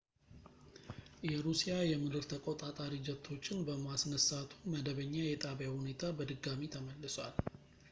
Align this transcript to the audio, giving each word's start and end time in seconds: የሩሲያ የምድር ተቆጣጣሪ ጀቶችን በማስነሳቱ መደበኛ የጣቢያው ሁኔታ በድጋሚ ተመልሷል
የሩሲያ 1.31 1.73
የምድር 1.89 2.23
ተቆጣጣሪ 2.31 2.91
ጀቶችን 3.09 3.63
በማስነሳቱ 3.67 4.51
መደበኛ 4.73 5.15
የጣቢያው 5.31 5.79
ሁኔታ 5.81 6.03
በድጋሚ 6.21 6.63
ተመልሷል 6.77 7.33